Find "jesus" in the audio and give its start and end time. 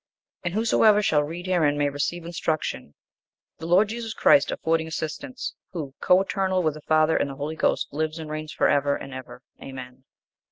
3.89-4.15